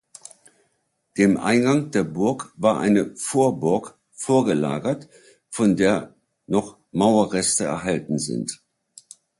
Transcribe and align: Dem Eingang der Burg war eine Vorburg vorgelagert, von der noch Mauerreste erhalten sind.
Dem 1.15 1.37
Eingang 1.37 1.91
der 1.91 2.03
Burg 2.03 2.51
war 2.57 2.79
eine 2.79 3.15
Vorburg 3.15 3.99
vorgelagert, 4.09 5.07
von 5.51 5.75
der 5.75 6.15
noch 6.47 6.79
Mauerreste 6.91 7.65
erhalten 7.65 8.17
sind. 8.17 8.63